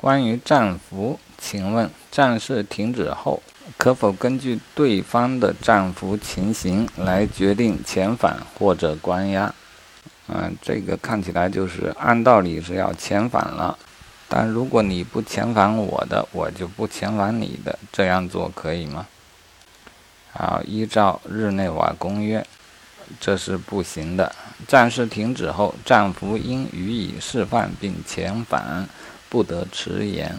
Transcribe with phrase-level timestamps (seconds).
[0.00, 3.42] 关于战俘，请问战事停止后，
[3.76, 9.54] 可否根据对方的战俘情形来决定遣返或者关押？
[10.28, 13.78] 嗯，这个看起来就是按道理是要遣返了，
[14.26, 19.06] 但如果你不遣返我的，我就不遣返你的，这样做可以吗？
[20.32, 22.46] 好，依照日内瓦公约，
[23.20, 24.34] 这是不行的。
[24.66, 28.88] 战事停止后，战俘应予以释放并遣返，
[29.30, 30.36] 不得迟延。